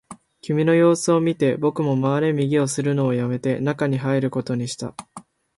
[0.41, 4.95] 君の様子を見て、僕も回れ右をするのをやめて、中に入ることにした